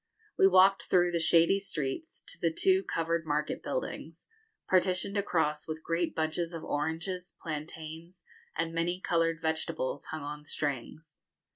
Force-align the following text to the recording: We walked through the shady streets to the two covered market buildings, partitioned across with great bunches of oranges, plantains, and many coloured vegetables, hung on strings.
We 0.35 0.47
walked 0.47 0.85
through 0.89 1.11
the 1.11 1.19
shady 1.19 1.59
streets 1.59 2.23
to 2.29 2.39
the 2.41 2.51
two 2.51 2.81
covered 2.81 3.23
market 3.23 3.61
buildings, 3.61 4.27
partitioned 4.67 5.15
across 5.15 5.67
with 5.67 5.83
great 5.83 6.15
bunches 6.15 6.53
of 6.53 6.63
oranges, 6.63 7.35
plantains, 7.39 8.23
and 8.55 8.73
many 8.73 8.99
coloured 8.99 9.39
vegetables, 9.39 10.05
hung 10.05 10.23
on 10.23 10.43
strings. 10.43 11.19